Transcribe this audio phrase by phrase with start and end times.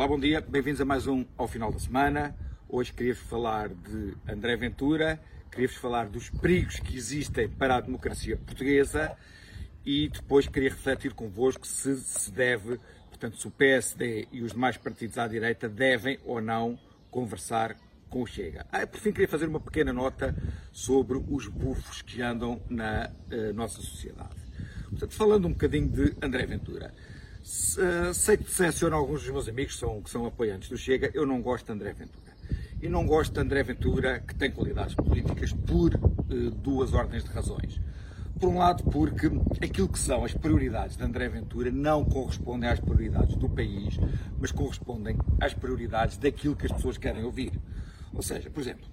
[0.00, 2.34] Olá, bom dia, bem-vindos a mais um ao final da semana.
[2.66, 5.20] Hoje queria-vos falar de André Ventura,
[5.52, 9.14] queria-vos falar dos perigos que existem para a democracia portuguesa
[9.84, 14.78] e depois queria refletir convosco se se deve, portanto, se o PSD e os demais
[14.78, 16.78] partidos à direita devem ou não
[17.10, 17.76] conversar
[18.08, 18.64] com o Chega.
[18.72, 20.34] Ah, por fim, queria fazer uma pequena nota
[20.72, 24.40] sobre os bufos que andam na uh, nossa sociedade.
[24.88, 26.94] Portanto, falando um bocadinho de André Ventura.
[27.42, 31.10] Uh, sei que decepciona alguns dos meus amigos que são, que são apoiantes do Chega,
[31.14, 32.30] eu não gosto de André Ventura.
[32.82, 37.30] E não gosto de André Ventura, que tem qualidades políticas, por uh, duas ordens de
[37.30, 37.80] razões.
[38.38, 39.26] Por um lado, porque
[39.62, 43.98] aquilo que são as prioridades de André Ventura não correspondem às prioridades do país,
[44.38, 47.52] mas correspondem às prioridades daquilo que as pessoas querem ouvir.
[48.14, 48.86] Ou seja, por exemplo,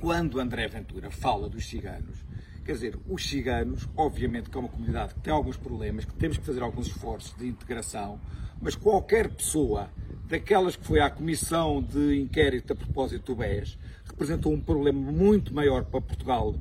[0.00, 2.24] quando André Ventura fala dos ciganos,
[2.68, 6.36] quer dizer, os ciganos, obviamente que é uma comunidade que tem alguns problemas, que temos
[6.36, 8.20] que fazer alguns esforços de integração,
[8.60, 9.88] mas qualquer pessoa
[10.26, 15.54] daquelas que foi à comissão de inquérito a propósito do BES, representou um problema muito
[15.54, 16.54] maior para Portugal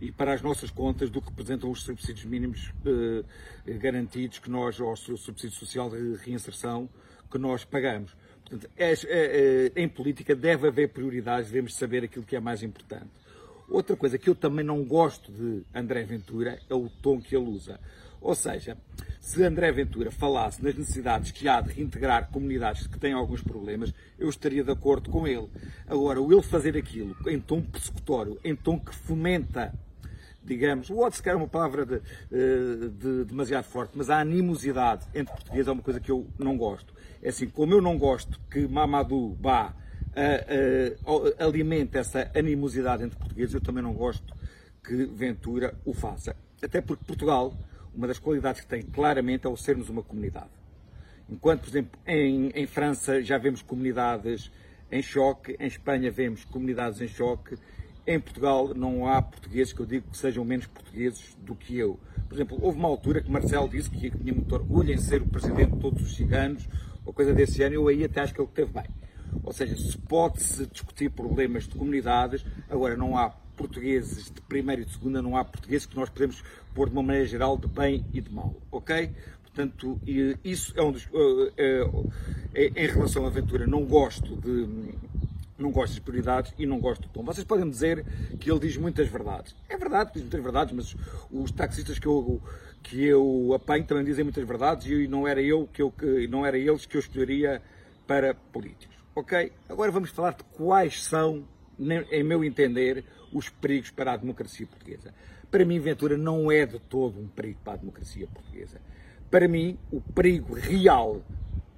[0.00, 4.78] e para as nossas contas do que representam os subsídios mínimos eh, garantidos que nós,
[4.78, 6.88] ou o subsídio social de reinserção
[7.28, 8.14] que nós pagamos.
[8.44, 12.62] Portanto, é, é, é, em política deve haver prioridades, devemos saber aquilo que é mais
[12.62, 13.21] importante.
[13.72, 17.48] Outra coisa que eu também não gosto de André Ventura é o tom que ele
[17.48, 17.80] usa.
[18.20, 18.76] Ou seja,
[19.18, 23.94] se André Ventura falasse nas necessidades que há de reintegrar comunidades que têm alguns problemas,
[24.18, 25.48] eu estaria de acordo com ele.
[25.86, 29.72] Agora, o ele fazer aquilo em tom persecutório, em tom que fomenta
[30.44, 34.18] digamos, o ódio se calhar é uma palavra de, eh, de, demasiado forte, mas a
[34.18, 36.92] animosidade entre portugueses é uma coisa que eu não gosto.
[37.22, 39.36] É assim, como eu não gosto que Mamadou
[40.14, 44.34] Ba alimente essa animosidade entre portugueses, eu também não gosto
[44.84, 46.36] que Ventura o faça.
[46.62, 47.54] Até porque Portugal,
[47.94, 50.50] uma das qualidades que tem claramente é o sermos uma comunidade.
[51.28, 54.50] Enquanto, por exemplo, em, em França já vemos comunidades
[54.90, 57.56] em choque, em Espanha vemos comunidades em choque,
[58.06, 61.98] em Portugal não há portugueses que eu digo que sejam menos portugueses do que eu.
[62.28, 65.26] Por exemplo, houve uma altura que Marcelo disse que tinha muito orgulho em ser o
[65.26, 66.68] presidente de todos os ciganos,
[67.04, 68.84] ou coisa desse ano, eu aí até acho que ele teve bem.
[69.42, 74.84] Ou seja, se pode-se discutir problemas de comunidades, agora não há portugueses de primeira e
[74.84, 76.42] de segunda, não há portugueses que nós podemos
[76.74, 79.10] pôr de uma maneira geral de bem e de mal, ok?
[79.42, 80.00] Portanto,
[80.42, 81.06] isso é um dos.
[81.58, 81.86] É,
[82.54, 84.94] é, em relação à aventura, não gosto de
[85.58, 87.22] não gosto das prioridades e não gosto do tom.
[87.22, 88.04] Vocês podem dizer
[88.40, 89.54] que ele diz muitas verdades.
[89.68, 90.96] É verdade, diz muitas verdades, mas
[91.30, 92.40] os taxistas que eu,
[92.82, 95.92] que eu apanho também dizem muitas verdades e não era eu que eu
[96.28, 97.62] não era eles que eu escolheria
[98.06, 99.01] para políticos.
[99.14, 99.52] Ok?
[99.68, 101.44] Agora vamos falar de quais são,
[101.78, 105.14] em meu entender, os perigos para a democracia portuguesa.
[105.50, 108.80] Para mim, Ventura não é de todo um perigo para a democracia portuguesa.
[109.30, 111.22] Para mim, o perigo real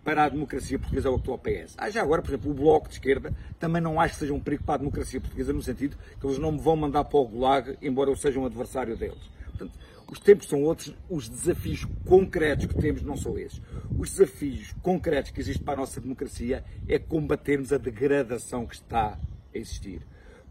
[0.04, 1.74] para a democracia portuguesa ao atual PS.
[1.78, 4.40] Ah, já agora, por exemplo, o Bloco de Esquerda também não acho que seja um
[4.40, 7.26] perigo para a democracia portuguesa, no sentido que eles não me vão mandar para o
[7.26, 9.33] Gulag, embora eu seja um adversário deles.
[9.56, 9.78] Portanto,
[10.10, 13.60] os tempos são outros, os desafios concretos que temos não são esses.
[13.96, 19.18] Os desafios concretos que existem para a nossa democracia é combatermos a degradação que está
[19.54, 20.02] a existir.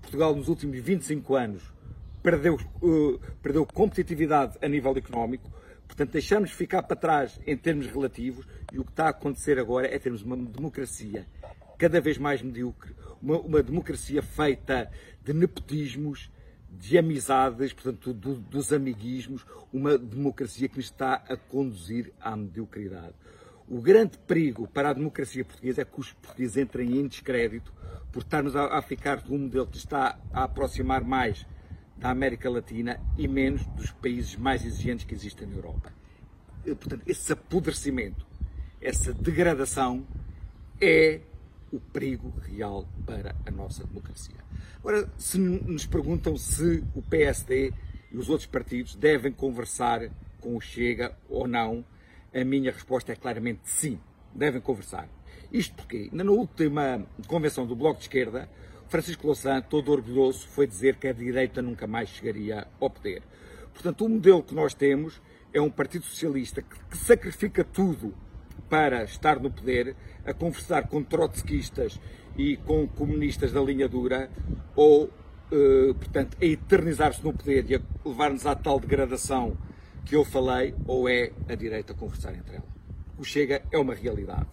[0.01, 1.63] Portugal, nos últimos 25 anos,
[2.21, 5.51] perdeu, uh, perdeu competitividade a nível económico,
[5.85, 9.85] Portanto, deixamos ficar para trás em termos relativos e o que está a acontecer agora
[9.85, 11.27] é termos uma democracia
[11.77, 14.89] cada vez mais medíocre, uma, uma democracia feita
[15.23, 16.31] de nepotismos,
[16.79, 23.13] de amizades, portanto, do, dos amiguismos, uma democracia que está a conduzir à mediocridade.
[23.67, 27.73] O grande perigo para a democracia portuguesa é que os portugueses entrem em descrédito
[28.11, 31.45] por estarmos a, a ficar de um modelo que está a aproximar mais
[31.95, 35.93] da América Latina e menos dos países mais exigentes que existem na Europa.
[36.63, 38.25] Portanto, esse apodrecimento,
[38.81, 40.05] essa degradação
[40.81, 41.21] é
[41.73, 44.35] o perigo real para a nossa democracia.
[44.77, 47.73] Agora, se nos perguntam se o PSD
[48.11, 50.07] e os outros partidos devem conversar
[50.39, 51.83] com o Chega ou não,
[52.31, 53.99] a minha resposta é claramente sim,
[54.35, 55.09] devem conversar.
[55.51, 58.47] Isto porque, na última convenção do Bloco de Esquerda,
[58.87, 63.23] Francisco Louçã, todo orgulhoso, foi dizer que a direita nunca mais chegaria ao poder.
[63.73, 65.19] Portanto, o modelo que nós temos
[65.51, 68.13] é um Partido Socialista que sacrifica tudo
[68.69, 69.95] para estar no poder,
[70.25, 71.99] a conversar com trotskistas
[72.37, 74.29] e com comunistas da linha dura,
[74.75, 75.09] ou,
[75.51, 79.57] eh, portanto, a eternizar-se no poder e a levar-nos à tal degradação
[80.05, 82.65] que eu falei, ou é a direita a conversar entre ela.
[83.17, 84.49] O Chega é uma realidade.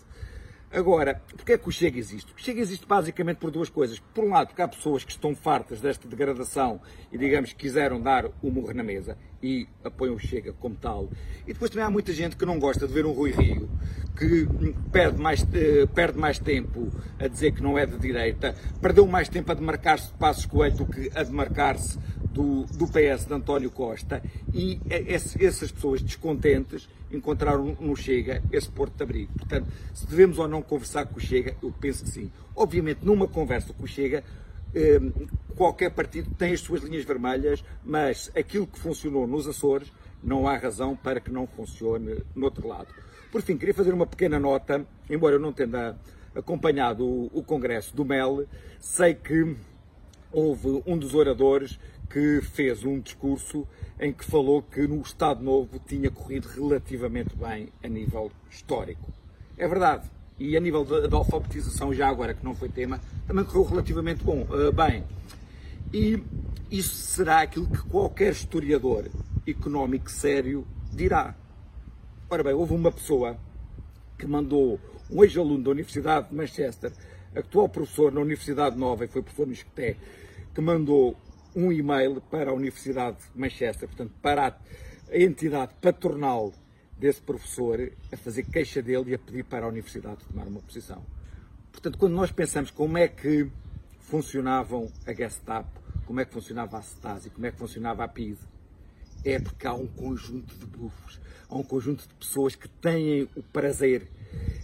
[0.73, 2.33] Agora, porquê é que o Chega existe?
[2.33, 3.99] O Chega existe basicamente por duas coisas.
[3.99, 6.81] Por um lado, porque há pessoas que estão fartas desta degradação
[7.11, 9.19] e, digamos, quiseram dar o morro na mesa.
[9.43, 11.09] E apoiam o Chega como tal.
[11.47, 13.69] E depois também há muita gente que não gosta de ver um Rui Rio,
[14.17, 14.47] que
[14.93, 19.29] perde mais, eh, perde mais tempo a dizer que não é de direita, perdeu mais
[19.29, 21.99] tempo a demarcar-se de Passos Coelho do que a demarcar-se
[22.33, 24.23] do, do PS de António Costa
[24.53, 29.33] e esse, essas pessoas descontentes encontraram no Chega esse porto de abrigo.
[29.37, 32.31] Portanto, se devemos ou não conversar com o Chega, eu penso que sim.
[32.55, 34.23] Obviamente, numa conversa com o Chega,
[35.57, 40.57] qualquer partido tem as suas linhas vermelhas, mas aquilo que funcionou nos Açores não há
[40.57, 42.89] razão para que não funcione no outro lado.
[43.31, 45.97] Por fim, queria fazer uma pequena nota, embora eu não tenha
[46.35, 48.47] acompanhado o, o Congresso do MEL,
[48.79, 49.57] sei que
[50.33, 51.79] houve um dos oradores
[52.09, 53.67] que fez um discurso
[53.99, 59.13] em que falou que no Estado Novo tinha corrido relativamente bem a nível histórico.
[59.57, 60.11] É verdade.
[60.41, 64.47] E a nível da alfabetização, já agora que não foi tema, também correu relativamente bom,
[64.49, 65.05] uh, bem.
[65.93, 66.23] E
[66.71, 69.05] isso será aquilo que qualquer historiador
[69.47, 71.37] económico sério dirá.
[72.31, 73.37] Ora bem, houve uma pessoa
[74.17, 76.91] que mandou um ex-aluno da Universidade de Manchester,
[77.37, 79.97] atual professor na Universidade Nova, e foi professor no Isqueté,
[80.55, 81.17] que mandou
[81.55, 84.57] um e-mail para a Universidade de Manchester, portanto, para
[85.13, 86.51] a entidade patronal
[87.01, 91.03] desse professor, a fazer queixa dele e a pedir para a Universidade tomar uma posição.
[91.73, 93.51] Portanto, quando nós pensamos como é que
[94.01, 98.39] funcionavam a Gestapo, como é que funcionava a Stasi, como é que funcionava a PID,
[99.25, 103.43] é porque há um conjunto de bufos, há um conjunto de pessoas que têm o
[103.43, 104.09] prazer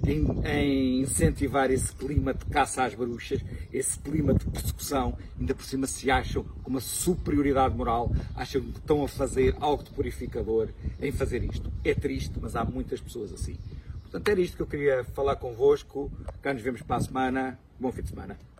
[0.06, 3.40] em, em, incentivar esse clima de caça às bruxas,
[3.72, 8.78] esse clima de persecução, ainda por cima se acham com uma superioridade moral, acham que
[8.78, 10.68] estão a fazer algo de purificador
[11.00, 11.72] em fazer isto.
[11.84, 13.56] É triste, mas há muitas pessoas assim.
[14.02, 16.10] Portanto, era isto que eu queria falar convosco.
[16.40, 17.58] Cá nos vemos para a semana.
[17.78, 18.55] Bom fim de semana.